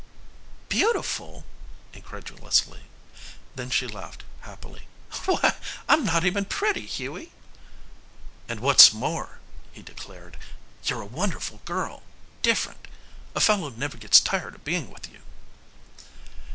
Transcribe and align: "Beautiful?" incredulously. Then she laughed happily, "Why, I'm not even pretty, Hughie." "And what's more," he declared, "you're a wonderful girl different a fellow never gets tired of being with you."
"Beautiful?" 0.67 1.45
incredulously. 1.93 2.85
Then 3.53 3.69
she 3.69 3.85
laughed 3.85 4.23
happily, 4.39 4.87
"Why, 5.25 5.53
I'm 5.87 6.03
not 6.03 6.25
even 6.25 6.45
pretty, 6.45 6.87
Hughie." 6.87 7.31
"And 8.49 8.61
what's 8.61 8.91
more," 8.93 9.37
he 9.71 9.83
declared, 9.83 10.37
"you're 10.85 11.01
a 11.01 11.05
wonderful 11.05 11.61
girl 11.65 12.01
different 12.41 12.87
a 13.35 13.39
fellow 13.39 13.69
never 13.69 13.95
gets 13.97 14.19
tired 14.19 14.55
of 14.55 14.63
being 14.65 14.89
with 14.89 15.07
you." 15.07 15.21